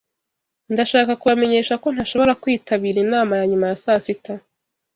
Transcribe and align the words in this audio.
Ndashaka 0.73 1.11
kubamenyesha 1.19 1.73
ko 1.83 1.87
ntashobora 1.93 2.37
kwitabira 2.41 2.97
inama 3.05 3.33
ya 3.39 3.45
nyuma 3.51 3.65
ya 3.71 3.77
saa 3.83 4.01
sita. 4.05 4.33